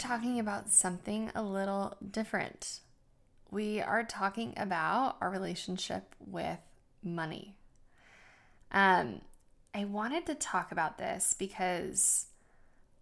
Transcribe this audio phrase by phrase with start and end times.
[0.00, 2.80] talking about something a little different.
[3.50, 6.58] We are talking about our relationship with
[7.02, 7.56] money.
[8.72, 9.20] Um,
[9.74, 12.26] I wanted to talk about this because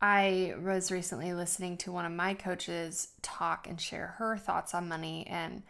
[0.02, 4.88] I was recently listening to one of my coaches talk and share her thoughts on
[4.88, 5.26] money.
[5.28, 5.62] And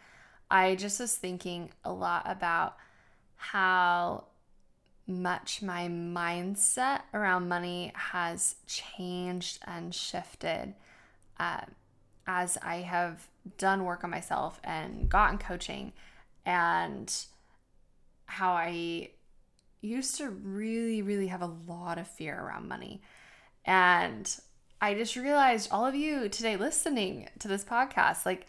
[0.49, 2.75] I just was thinking a lot about
[3.35, 4.25] how
[5.05, 10.73] much my mindset around money has changed and shifted
[11.39, 11.61] uh,
[12.27, 15.93] as I have done work on myself and gotten coaching,
[16.45, 17.13] and
[18.25, 19.09] how I
[19.81, 23.01] used to really, really have a lot of fear around money.
[23.65, 24.33] And
[24.81, 28.47] I just realized all of you today listening to this podcast, like,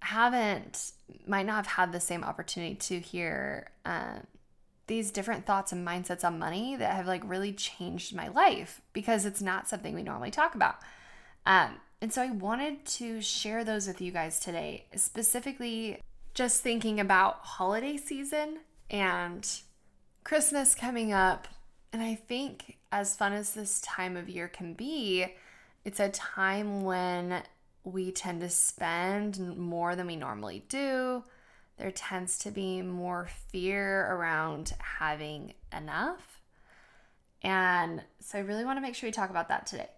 [0.00, 0.92] haven't,
[1.26, 4.26] might not have had the same opportunity to hear um,
[4.86, 9.26] these different thoughts and mindsets on money that have like really changed my life because
[9.26, 10.76] it's not something we normally talk about.
[11.46, 16.00] Um, and so I wanted to share those with you guys today, specifically
[16.32, 19.48] just thinking about holiday season and
[20.22, 21.48] Christmas coming up.
[21.92, 25.26] And I think as fun as this time of year can be,
[25.84, 27.42] it's a time when
[27.82, 31.24] we tend to spend more than we normally do.
[31.78, 36.40] There tends to be more fear around having enough.
[37.42, 39.88] And so I really want to make sure we talk about that today.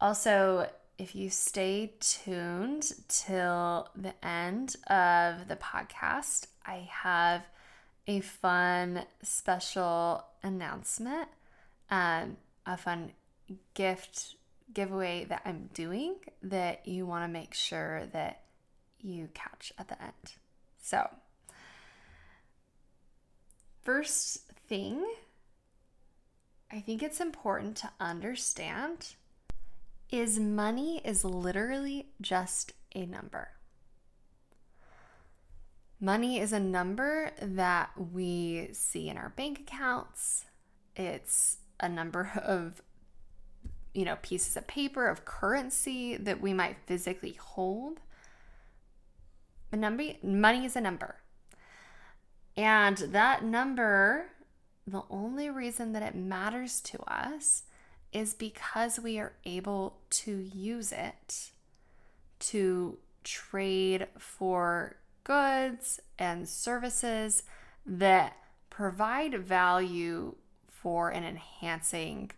[0.00, 0.68] Also,
[1.00, 7.42] if you stay tuned till the end of the podcast, I have
[8.06, 11.28] a fun special announcement
[11.90, 13.12] um, a fun
[13.74, 14.36] gift
[14.72, 18.42] giveaway that I'm doing that you want to make sure that
[19.00, 20.34] you catch at the end.
[20.80, 21.08] So,
[23.82, 25.04] first thing,
[26.70, 29.14] I think it's important to understand
[30.10, 33.48] is money is literally just a number.
[36.00, 40.46] Money is a number that we see in our bank accounts.
[40.96, 42.82] It's a number of
[43.94, 47.98] you know pieces of paper of currency that we might physically hold
[49.72, 51.16] a number money is a number
[52.56, 54.26] and that number
[54.86, 57.64] the only reason that it matters to us
[58.12, 61.50] is because we are able to use it
[62.40, 67.42] to trade for goods and services
[67.86, 68.36] that
[68.68, 70.34] provide value
[70.66, 72.30] for and enhancing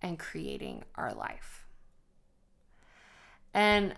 [0.00, 1.66] and creating our life.
[3.52, 3.94] And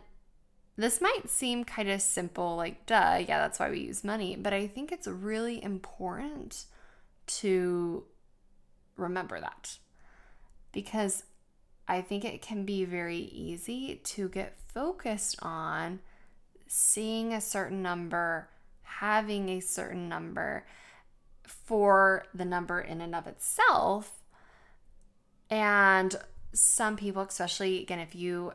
[0.77, 4.37] this might seem kind of simple, like, duh, yeah, that's why we use money.
[4.37, 6.65] But I think it's really important
[7.27, 8.05] to
[8.97, 9.79] remember that
[10.73, 11.25] because
[11.89, 16.01] I think it can be very easy to get focused on
[16.67, 18.49] seeing a certain number,
[18.83, 20.67] having a certain number,
[21.47, 24.23] for the number in and of itself.
[25.51, 26.15] And
[26.53, 28.53] some people, especially again, if you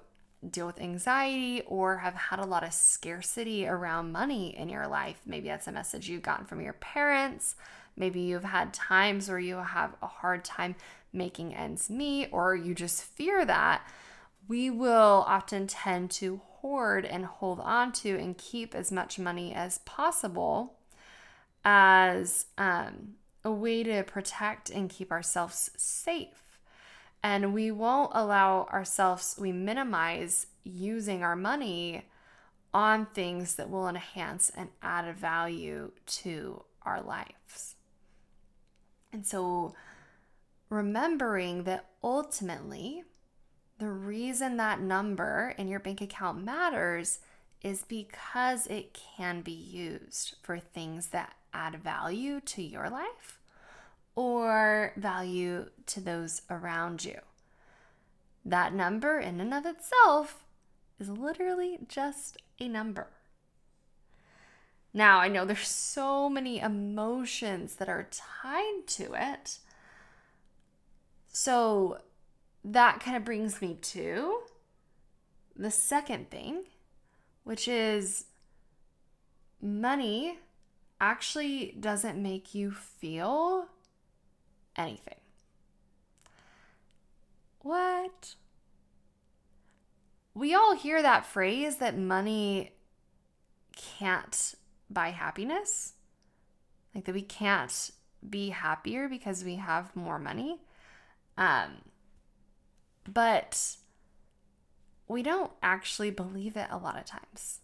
[0.50, 5.20] deal with anxiety or have had a lot of scarcity around money in your life,
[5.26, 7.56] maybe that's a message you've gotten from your parents.
[7.98, 10.76] Maybe you've had times where you have a hard time
[11.14, 13.88] making ends meet, or you just fear that.
[14.48, 19.54] We will often tend to hoard and hold on to and keep as much money
[19.54, 20.78] as possible
[21.64, 26.60] as um, a way to protect and keep ourselves safe.
[27.24, 32.06] And we won't allow ourselves, we minimize using our money
[32.74, 37.75] on things that will enhance and add value to our lives.
[39.16, 39.74] And so,
[40.70, 43.06] remembering that ultimately,
[43.80, 47.20] the reason that number in your bank account matters
[47.62, 53.40] is because it can be used for things that add value to your life
[54.16, 57.22] or value to those around you.
[58.44, 60.44] That number, in and of itself,
[61.00, 63.08] is literally just a number.
[64.96, 69.60] Now, I know there's so many emotions that are tied to it.
[71.28, 72.00] So
[72.64, 74.44] that kind of brings me to
[75.54, 76.64] the second thing,
[77.44, 78.28] which is
[79.62, 80.40] money
[81.02, 83.66] actually doesn't make you feel
[84.78, 85.20] anything.
[87.60, 88.36] What?
[90.34, 92.72] We all hear that phrase that money
[93.76, 94.56] can't
[94.90, 95.94] buy happiness.
[96.94, 97.92] like that we can't
[98.28, 100.62] be happier because we have more money.
[101.38, 101.82] Um,
[103.08, 103.76] but
[105.08, 107.60] we don't actually believe it a lot of times.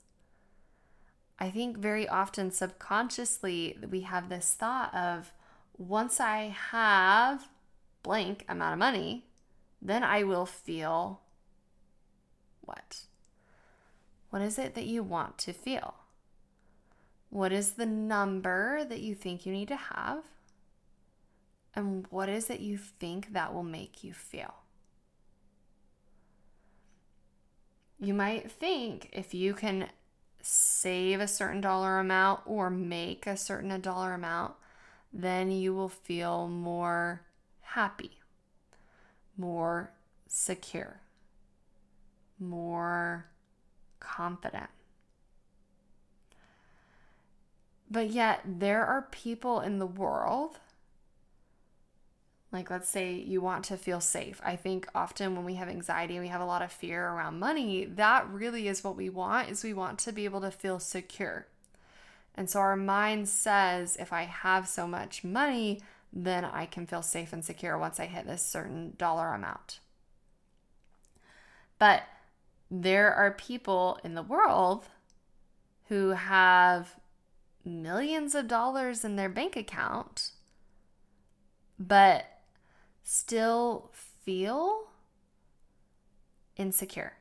[1.40, 5.34] I think very often subconsciously we have this thought of
[5.78, 7.48] once I have
[8.04, 9.26] blank amount of money,
[9.82, 11.22] then I will feel
[12.62, 13.02] what?
[14.30, 15.96] What is it that you want to feel?
[17.32, 20.20] What is the number that you think you need to have?
[21.74, 24.54] And what is it you think that will make you feel?
[27.98, 29.88] You might think if you can
[30.42, 34.56] save a certain dollar amount or make a certain dollar amount,
[35.14, 37.22] then you will feel more
[37.62, 38.20] happy,
[39.38, 39.94] more
[40.28, 41.00] secure,
[42.38, 43.28] more
[44.02, 44.70] confident.
[47.92, 50.58] But yet, there are people in the world
[52.52, 54.42] like, let's say you want to feel safe.
[54.44, 57.40] I think often when we have anxiety and we have a lot of fear around
[57.40, 60.78] money, that really is what we want is we want to be able to feel
[60.80, 61.48] secure.
[62.36, 67.02] And so our mind says if I have so much money, then I can feel
[67.02, 69.80] safe and secure once I hit this certain dollar amount.
[71.80, 72.04] But
[72.70, 74.88] there are people in the world
[75.88, 76.96] who have
[77.66, 80.32] millions of dollars in their bank account,
[81.80, 82.26] but
[83.04, 84.88] still feel
[86.58, 87.14] insecure,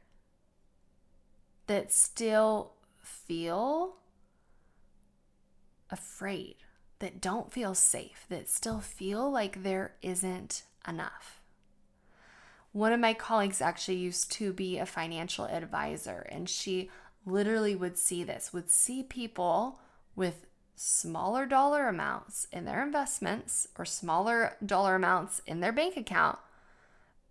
[1.67, 3.97] that still feel
[5.91, 6.57] afraid,
[6.99, 11.41] that don't feel safe, that still feel like there isn't enough.
[12.73, 16.91] One of my colleagues actually used to be a financial advisor, and she
[17.27, 19.81] literally would see this, would see people
[20.21, 20.45] with
[20.77, 26.39] smaller dollar amounts in their investments or smaller dollar amounts in their bank account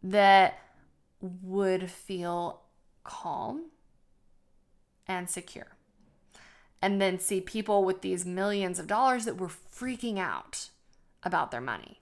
[0.01, 0.57] that
[1.21, 2.61] would feel
[3.03, 3.65] calm
[5.07, 5.67] and secure.
[6.81, 10.69] And then see people with these millions of dollars that were freaking out
[11.21, 11.99] about their money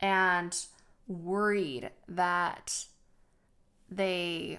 [0.00, 0.66] and
[1.06, 2.86] worried that
[3.88, 4.58] they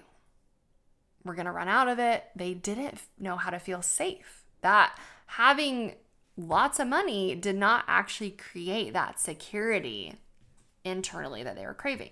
[1.25, 2.23] were going to run out of it.
[2.33, 4.43] They didn't know how to feel safe.
[4.61, 4.97] That
[5.37, 5.95] having
[6.37, 10.13] lots of money did not actually create that security
[10.83, 12.11] internally that they were craving.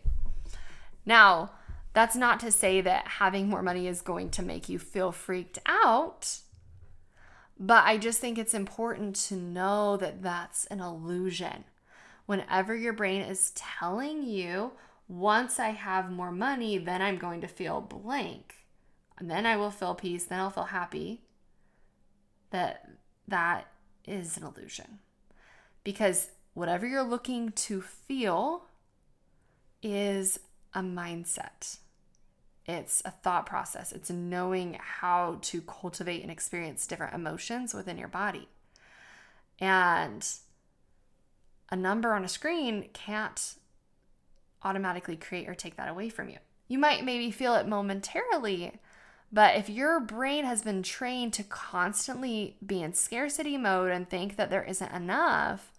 [1.06, 1.52] Now,
[1.94, 5.60] that's not to say that having more money is going to make you feel freaked
[5.68, 6.40] out,
[7.60, 11.66] but I just think it's important to know that that's an illusion.
[12.26, 14.72] Whenever your brain is telling you,
[15.08, 18.56] once I have more money, then I'm going to feel blank,
[19.20, 21.22] and then I will feel peace, then I'll feel happy,
[22.50, 22.88] that
[23.32, 23.68] that
[24.06, 25.00] is an illusion.
[25.84, 28.66] Because whatever you're looking to feel
[29.82, 30.40] is
[30.74, 31.80] a mindset.
[32.66, 33.92] It's a thought process.
[33.92, 38.48] It's knowing how to cultivate and experience different emotions within your body.
[39.60, 40.28] And
[41.70, 43.56] a number on a screen can't
[44.64, 46.38] automatically create or take that away from you.
[46.68, 48.80] You might maybe feel it momentarily,
[49.32, 54.36] but if your brain has been trained to constantly be in scarcity mode and think
[54.36, 55.72] that there isn't enough,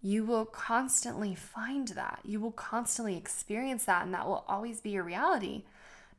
[0.00, 2.20] you will constantly find that.
[2.24, 5.64] You will constantly experience that, and that will always be your reality,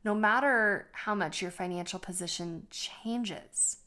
[0.04, 3.78] no matter how much your financial position changes.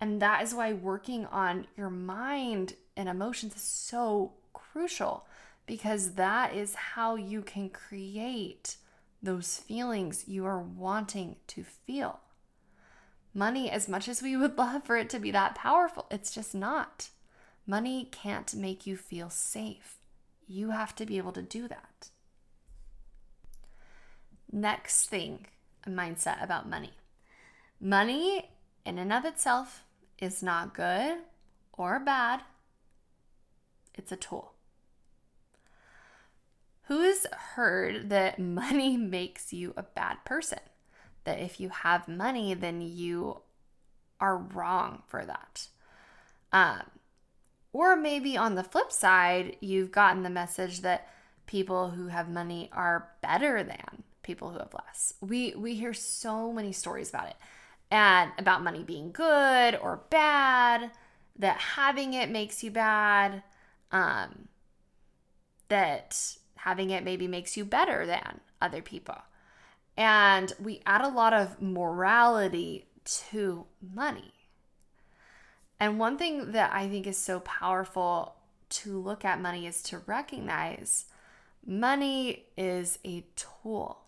[0.00, 5.26] And that is why working on your mind and emotions is so crucial
[5.66, 8.76] because that is how you can create
[9.22, 12.20] those feelings you are wanting to feel.
[13.34, 16.54] Money, as much as we would love for it to be that powerful, it's just
[16.54, 17.10] not.
[17.66, 19.96] Money can't make you feel safe.
[20.46, 22.08] You have to be able to do that.
[24.50, 25.46] Next thing,
[25.86, 26.92] a mindset about money.
[27.80, 28.50] Money,
[28.86, 29.84] in and of itself,
[30.18, 31.18] is not good
[31.74, 32.42] or bad,
[33.94, 34.54] it's a tool.
[36.88, 40.60] Who's heard that money makes you a bad person?
[41.24, 43.42] That if you have money, then you
[44.20, 45.68] are wrong for that.
[46.52, 46.82] Um,
[47.72, 51.08] or maybe on the flip side, you've gotten the message that
[51.46, 55.14] people who have money are better than people who have less.
[55.20, 57.36] We we hear so many stories about it.
[57.90, 60.90] And about money being good or bad,
[61.38, 63.42] that having it makes you bad,
[63.92, 64.48] um,
[65.68, 69.16] that having it maybe makes you better than other people.
[69.96, 74.32] And we add a lot of morality to money.
[75.80, 78.34] And one thing that I think is so powerful
[78.70, 81.06] to look at money is to recognize
[81.64, 84.02] money is a tool.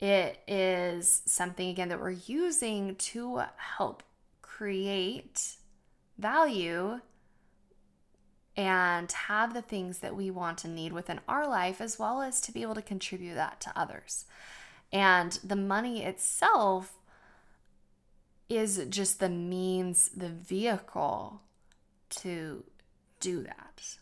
[0.00, 4.02] It is something, again, that we're using to help
[4.42, 5.56] create
[6.18, 7.00] value
[8.58, 12.40] and have the things that we want and need within our life, as well as
[12.40, 14.26] to be able to contribute that to others.
[14.92, 16.98] And the money itself
[18.48, 21.40] is just the means, the vehicle
[22.10, 22.64] to
[23.20, 23.98] do that.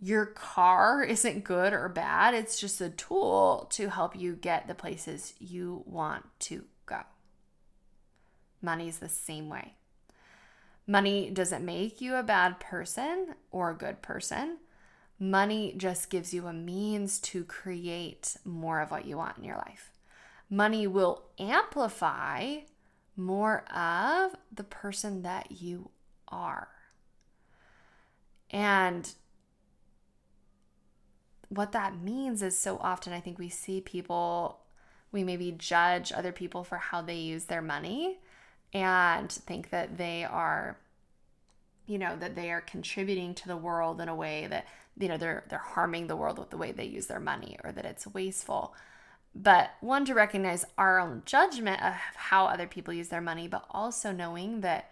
[0.00, 4.74] Your car isn't good or bad, it's just a tool to help you get the
[4.74, 7.00] places you want to go.
[8.62, 9.74] Money is the same way.
[10.86, 14.58] Money doesn't make you a bad person or a good person.
[15.18, 19.56] Money just gives you a means to create more of what you want in your
[19.56, 19.92] life.
[20.50, 22.56] Money will amplify
[23.16, 25.90] more of the person that you
[26.28, 26.68] are.
[28.50, 29.10] And
[31.48, 34.60] what that means is so often I think we see people,
[35.12, 38.18] we maybe judge other people for how they use their money
[38.72, 40.78] and think that they are
[41.86, 44.66] you know that they are contributing to the world in a way that
[44.98, 47.72] you know they're they're harming the world with the way they use their money or
[47.72, 48.74] that it's wasteful.
[49.34, 53.64] But one to recognize our own judgment of how other people use their money but
[53.70, 54.90] also knowing that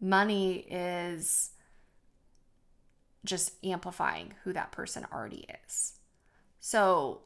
[0.00, 1.50] money is
[3.24, 5.94] just amplifying who that person already is.
[6.60, 7.20] So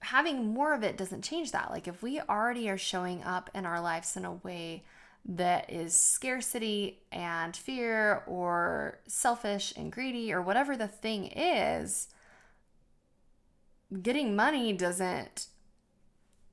[0.00, 3.66] having more of it doesn't change that like if we already are showing up in
[3.66, 4.82] our lives in a way
[5.24, 12.08] that is scarcity and fear or selfish and greedy or whatever the thing is,
[14.02, 15.46] getting money doesn't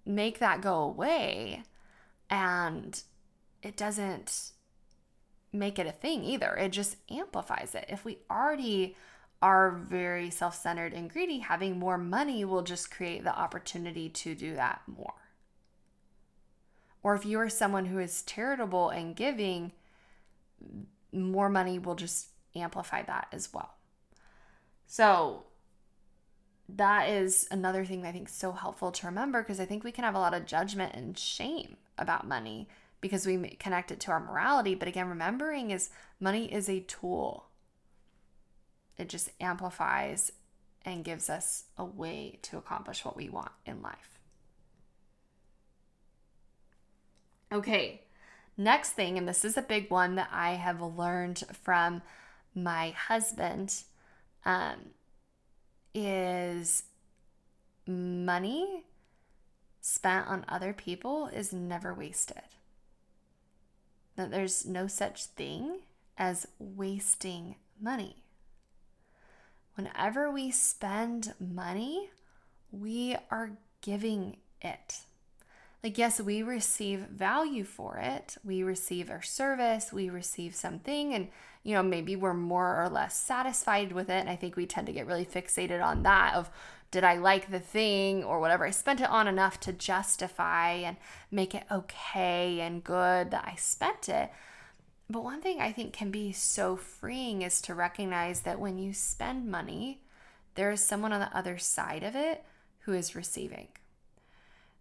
[0.06, 1.64] make that go away
[2.30, 3.04] and
[3.62, 4.52] it doesn't
[5.54, 6.56] make it a thing either.
[6.56, 7.86] It just amplifies it.
[7.90, 8.96] If we already
[9.42, 14.36] are very self centered and greedy, having more money will just create the opportunity to
[14.36, 15.14] do that more.
[17.04, 19.72] Or if you are someone who is charitable and giving,
[21.12, 23.76] more money will just amplify that as well.
[24.88, 25.44] So,
[26.70, 29.84] that is another thing that I think is so helpful to remember because I think
[29.84, 32.68] we can have a lot of judgment and shame about money
[33.00, 34.76] because we connect it to our morality.
[34.76, 35.90] But again, remembering is
[36.20, 37.47] money is a tool,
[38.98, 40.32] it just amplifies
[40.86, 44.20] and gives us a way to accomplish what we want in life.
[47.52, 48.02] Okay,
[48.58, 52.02] next thing, and this is a big one that I have learned from
[52.54, 53.74] my husband,
[54.46, 54.76] um,
[55.94, 56.84] is
[57.86, 58.84] money
[59.82, 62.42] spent on other people is never wasted.
[64.18, 65.80] That there's no such thing
[66.18, 68.24] as wasting money.
[69.78, 72.10] Whenever we spend money,
[72.72, 75.02] we are giving it.
[75.84, 78.38] Like, yes, we receive value for it.
[78.44, 81.28] We receive our service, we receive something, and,
[81.62, 84.20] you know, maybe we're more or less satisfied with it.
[84.20, 86.50] And I think we tend to get really fixated on that of,
[86.90, 88.66] did I like the thing or whatever?
[88.66, 90.98] I spent it on enough to justify and
[91.30, 94.32] make it okay and good that I spent it.
[95.10, 98.94] But one thing I think can be so freeing is to recognize that when you
[98.94, 100.02] spend money,
[100.56, 102.44] there is someone on the other side of it
[102.82, 103.70] who is receiving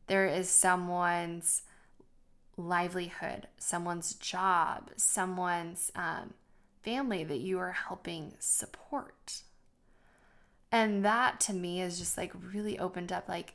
[0.06, 1.62] there is someone's
[2.56, 6.34] livelihood, someone's job, someone's um,
[6.82, 9.42] family that you are helping support.
[10.72, 13.54] And that to me is just like really opened up like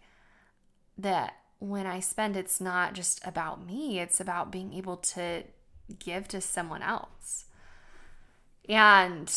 [0.98, 5.44] that when I spend, it's not just about me, it's about being able to
[5.92, 7.46] give to someone else.
[8.68, 9.32] And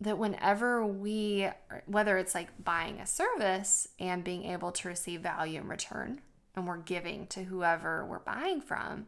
[0.00, 1.48] that whenever we,
[1.86, 6.20] whether it's like buying a service and being able to receive value in return,
[6.54, 9.06] and we're giving to whoever we're buying from,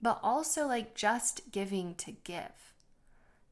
[0.00, 2.74] but also like just giving to give,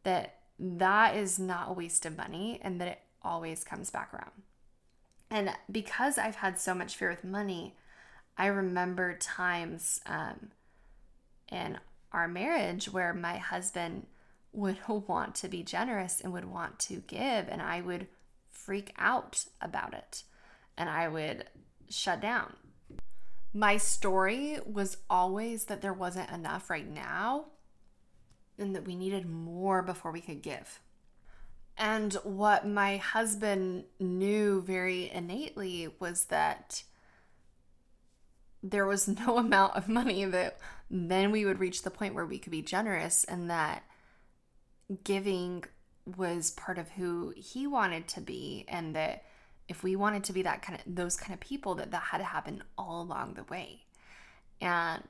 [0.04, 4.42] that that is not a waste of money and that it always comes back around.
[5.30, 7.74] And because I've had so much fear with money,
[8.38, 10.50] I remember times um,
[11.50, 11.78] in
[12.12, 14.06] our marriage where my husband
[14.52, 18.06] would want to be generous and would want to give, and I would
[18.50, 20.24] freak out about it
[20.76, 21.44] and I would
[21.88, 22.54] shut down.
[23.52, 27.46] My story was always that there wasn't enough right now
[28.58, 30.80] and that we needed more before we could give.
[31.78, 36.82] And what my husband knew very innately was that
[38.62, 40.58] there was no amount of money that
[40.90, 43.82] then we would reach the point where we could be generous and that
[45.04, 45.64] giving
[46.16, 49.24] was part of who he wanted to be and that
[49.68, 52.18] if we wanted to be that kind of those kind of people that that had
[52.18, 53.82] to happen all along the way.
[54.60, 55.02] And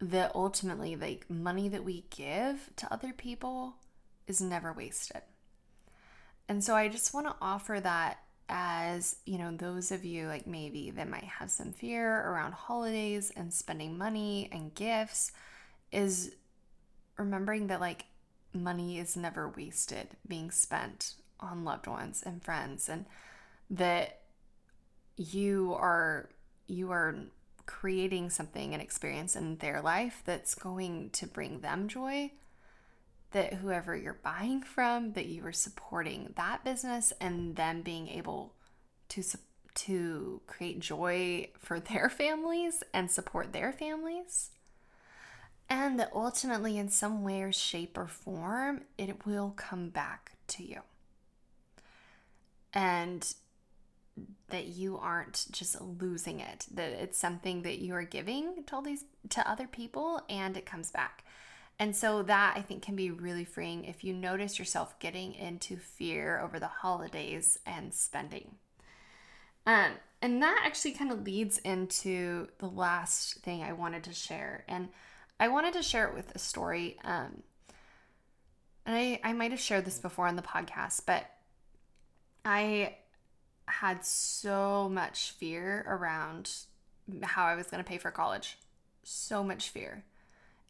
[0.00, 3.76] that ultimately like money that we give to other people
[4.26, 5.22] is never wasted.
[6.48, 10.46] And so i just want to offer that as you know those of you like
[10.46, 15.32] maybe that might have some fear around holidays and spending money and gifts
[15.90, 16.34] is
[17.16, 18.04] remembering that like
[18.52, 23.04] money is never wasted being spent on loved ones and friends and
[23.68, 24.20] that
[25.16, 26.28] you are
[26.68, 27.16] you are
[27.66, 32.30] creating something an experience in their life that's going to bring them joy
[33.32, 38.54] that whoever you're buying from that you are supporting that business and them being able
[39.08, 39.22] to
[39.74, 44.50] to create joy for their families and support their families.
[45.68, 50.62] And that ultimately in some way or shape or form it will come back to
[50.64, 50.80] you.
[52.72, 53.34] And
[54.48, 58.82] that you aren't just losing it that it's something that you are giving to all
[58.82, 61.24] these to other people and it comes back
[61.78, 65.76] and so that I think can be really freeing if you notice yourself getting into
[65.76, 68.56] fear over the holidays and spending.
[69.66, 69.92] Um,
[70.22, 74.64] and that actually kind of leads into the last thing I wanted to share.
[74.68, 74.88] And
[75.38, 76.96] I wanted to share it with a story.
[77.04, 77.42] Um,
[78.86, 81.28] and I, I might have shared this before on the podcast, but
[82.44, 82.96] I
[83.66, 86.50] had so much fear around
[87.22, 88.56] how I was going to pay for college.
[89.02, 90.04] So much fear.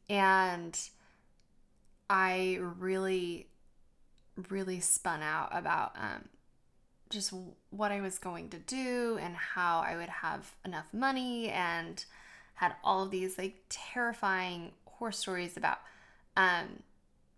[0.09, 0.79] And
[2.09, 3.49] I really,
[4.49, 6.29] really spun out about um,
[7.11, 7.33] just
[7.71, 12.05] what I was going to do and how I would have enough money and
[12.55, 15.79] had all of these like terrifying horror stories about
[16.37, 16.83] um,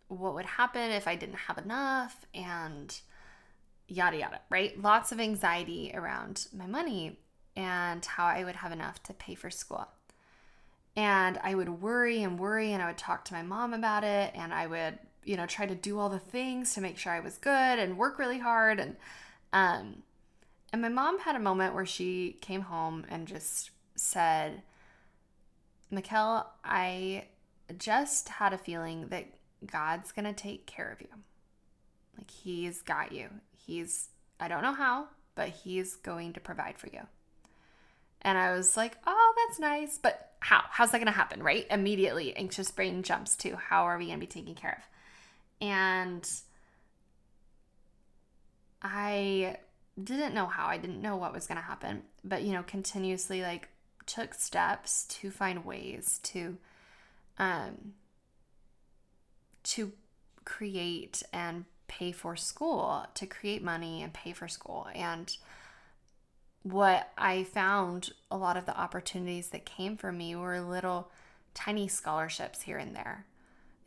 [0.08, 2.98] what would happen if I didn't have enough and
[3.88, 4.80] yada yada, right?
[4.80, 7.18] Lots of anxiety around my money
[7.56, 9.88] and how I would have enough to pay for school.
[10.98, 14.32] And I would worry and worry, and I would talk to my mom about it,
[14.34, 17.20] and I would, you know, try to do all the things to make sure I
[17.20, 18.80] was good and work really hard.
[18.80, 18.96] And,
[19.52, 20.02] um,
[20.72, 24.62] and my mom had a moment where she came home and just said,
[25.92, 27.26] Mikkel, I
[27.78, 29.26] just had a feeling that
[29.64, 31.14] God's going to take care of you.
[32.16, 33.28] Like, He's got you.
[33.56, 34.08] He's,
[34.40, 35.06] I don't know how,
[35.36, 37.02] but He's going to provide for you.
[38.22, 39.98] And I was like, oh, that's nice.
[39.98, 40.62] But how?
[40.70, 41.66] How's that going to happen, right?
[41.70, 45.66] Immediately, anxious brain jumps to how are we going to be taken care of?
[45.66, 46.28] And
[48.82, 49.56] I
[50.02, 50.66] didn't know how.
[50.66, 53.68] I didn't know what was going to happen, but you know, continuously like
[54.06, 56.56] took steps to find ways to
[57.38, 57.92] um
[59.62, 59.92] to
[60.44, 64.86] create and pay for school, to create money and pay for school.
[64.94, 65.36] And
[66.72, 71.10] what I found a lot of the opportunities that came for me were little
[71.54, 73.26] tiny scholarships here and there.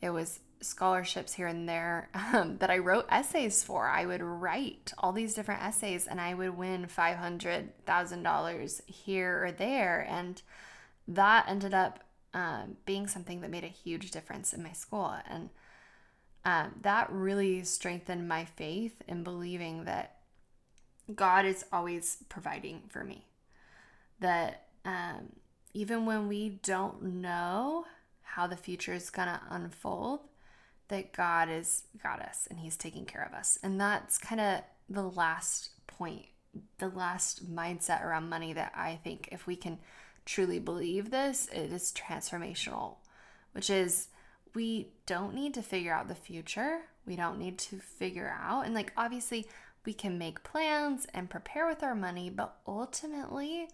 [0.00, 3.88] It was scholarships here and there um, that I wrote essays for.
[3.88, 10.06] I would write all these different essays and I would win $500,000 here or there.
[10.08, 10.42] And
[11.08, 12.00] that ended up
[12.34, 15.14] um, being something that made a huge difference in my school.
[15.28, 15.50] And
[16.44, 20.11] um, that really strengthened my faith in believing that
[21.14, 23.26] God is always providing for me.
[24.20, 25.32] That um,
[25.74, 27.86] even when we don't know
[28.22, 30.20] how the future is going to unfold,
[30.88, 33.58] that God is got us and He's taking care of us.
[33.62, 36.26] And that's kind of the last point,
[36.78, 39.78] the last mindset around money that I think if we can
[40.24, 42.96] truly believe this, it is transformational,
[43.52, 44.08] which is
[44.54, 46.80] we don't need to figure out the future.
[47.06, 49.48] We don't need to figure out, and like obviously,
[49.84, 53.68] we can make plans and prepare with our money, but ultimately,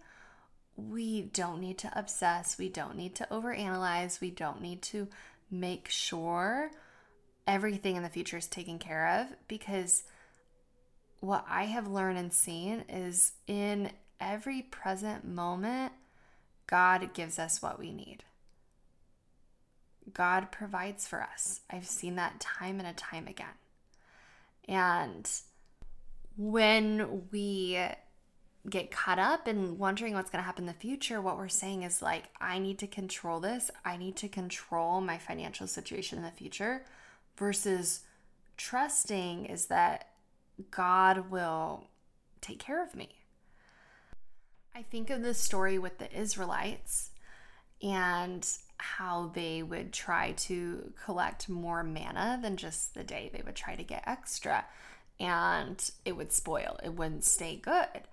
[0.75, 2.57] we don't need to obsess.
[2.57, 4.21] We don't need to overanalyze.
[4.21, 5.07] We don't need to
[5.51, 6.71] make sure
[7.45, 10.03] everything in the future is taken care of because
[11.19, 15.91] what I have learned and seen is in every present moment,
[16.67, 18.23] God gives us what we need.
[20.13, 21.61] God provides for us.
[21.69, 23.47] I've seen that time and a time again.
[24.67, 25.29] And
[26.39, 27.77] when we
[28.69, 31.83] get caught up in wondering what's going to happen in the future, what we're saying
[31.83, 33.69] is like, I need to control this.
[33.83, 36.85] I need to control my financial situation in the future
[37.35, 38.05] versus
[38.55, 40.11] trusting is that
[40.71, 41.87] God will
[42.39, 43.09] take care of me.
[44.73, 47.09] I think of the story with the Israelites
[47.83, 48.47] and
[48.77, 53.29] how they would try to collect more manna than just the day.
[53.33, 54.63] They would try to get extra
[55.19, 58.03] and it would spoil, it wouldn't stay good.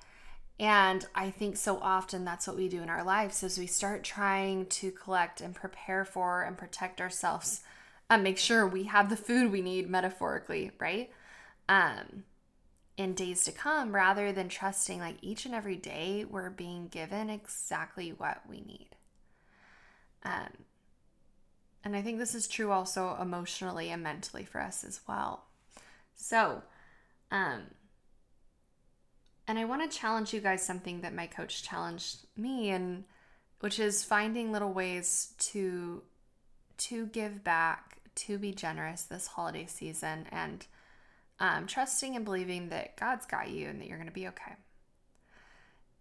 [0.59, 4.03] And I think so often that's what we do in our lives as we start
[4.03, 7.63] trying to collect and prepare for and protect ourselves
[8.09, 11.11] and make sure we have the food we need metaphorically, right?
[11.69, 12.25] Um
[12.97, 17.29] in days to come rather than trusting like each and every day we're being given
[17.29, 18.89] exactly what we need.
[20.23, 20.65] Um,
[21.85, 25.45] and I think this is true also emotionally and mentally for us as well.
[26.15, 26.63] So,
[27.31, 27.63] um,
[29.49, 33.05] and I want to challenge you guys something that my coach challenged me and
[33.61, 36.03] which is finding little ways to
[36.79, 40.67] to give back, to be generous this holiday season and
[41.41, 44.53] um, trusting and believing that God's got you and that you're going to be okay.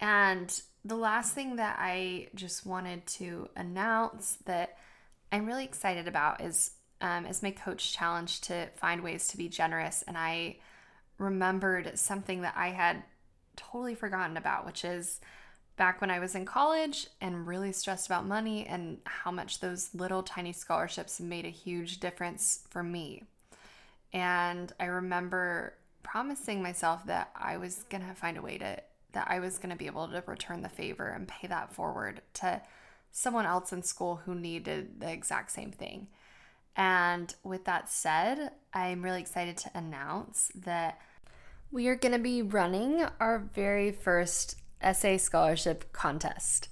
[0.01, 4.77] And the last thing that I just wanted to announce that
[5.31, 9.49] I'm really excited about is um, is my coach challenge to find ways to be
[9.49, 10.03] generous.
[10.07, 10.57] And I
[11.17, 13.03] remembered something that I had
[13.55, 15.19] totally forgotten about, which is
[15.77, 19.93] back when I was in college and really stressed about money and how much those
[19.93, 23.23] little tiny scholarships made a huge difference for me.
[24.13, 25.73] And I remember
[26.03, 28.77] promising myself that I was going to find a way to,
[29.11, 32.21] that I was going to be able to return the favor and pay that forward
[32.35, 32.61] to
[33.11, 36.07] someone else in school who needed the exact same thing.
[36.75, 40.99] And with that said, I'm really excited to announce that
[41.71, 46.69] we are going to be running our very first essay scholarship contest.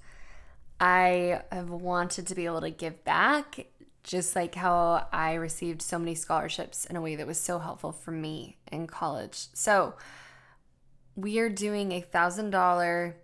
[0.80, 3.66] I have wanted to be able to give back
[4.02, 7.90] just like how I received so many scholarships in a way that was so helpful
[7.90, 9.46] for me in college.
[9.54, 9.94] So,
[11.16, 13.16] we are doing a thousand dollar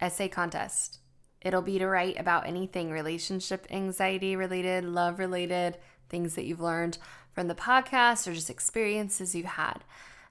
[0.00, 1.00] essay contest.
[1.42, 5.76] It'll be to write about anything relationship anxiety related, love related,
[6.08, 6.98] things that you've learned
[7.32, 9.84] from the podcast or just experiences you've had.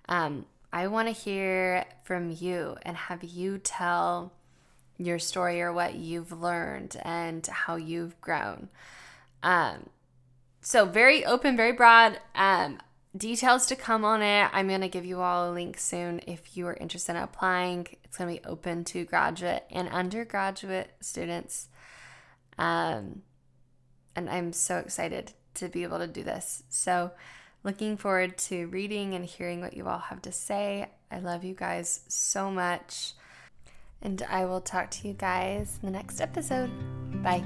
[0.10, 4.34] Um, I want to hear from you and have you tell
[4.98, 8.70] your story or what you've learned and how you've grown.
[9.44, 9.90] Um,
[10.62, 12.20] so very open, very broad.
[12.36, 12.80] Um,
[13.16, 14.50] details to come on it.
[14.52, 17.88] I'm going to give you all a link soon if you are interested in applying.
[18.04, 21.70] It's going to be open to graduate and undergraduate students.
[22.58, 23.22] Um,
[24.16, 26.63] and I'm so excited to be able to do this.
[26.70, 27.12] So,
[27.63, 30.89] looking forward to reading and hearing what you all have to say.
[31.12, 33.13] I love you guys so much.
[34.02, 36.72] And I will talk to you guys in the next episode.
[37.24, 37.43] Bye.